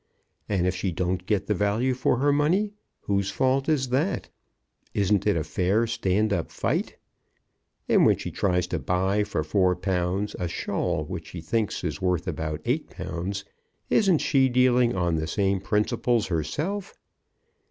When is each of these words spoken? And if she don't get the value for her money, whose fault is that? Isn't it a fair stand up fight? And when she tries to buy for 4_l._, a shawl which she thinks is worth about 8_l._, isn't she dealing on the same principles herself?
And 0.49 0.65
if 0.65 0.75
she 0.75 0.91
don't 0.91 1.27
get 1.27 1.45
the 1.45 1.53
value 1.53 1.93
for 1.93 2.17
her 2.17 2.33
money, 2.33 2.73
whose 3.01 3.29
fault 3.29 3.69
is 3.69 3.89
that? 3.89 4.29
Isn't 4.95 5.27
it 5.27 5.37
a 5.37 5.43
fair 5.43 5.85
stand 5.85 6.33
up 6.33 6.49
fight? 6.49 6.97
And 7.87 8.03
when 8.07 8.17
she 8.17 8.31
tries 8.31 8.65
to 8.69 8.79
buy 8.79 9.23
for 9.23 9.43
4_l._, 9.43 10.35
a 10.39 10.47
shawl 10.47 11.05
which 11.05 11.27
she 11.27 11.39
thinks 11.39 11.83
is 11.83 12.01
worth 12.01 12.27
about 12.27 12.63
8_l._, 12.63 13.43
isn't 13.91 14.17
she 14.21 14.49
dealing 14.49 14.95
on 14.95 15.17
the 15.17 15.27
same 15.27 15.59
principles 15.61 16.25
herself? 16.25 16.95